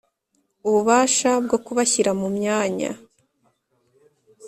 ububasha 0.67 1.29
bwo 1.45 1.57
kubashyira 1.65 2.11
mu 2.19 2.27
myanya 2.37 2.91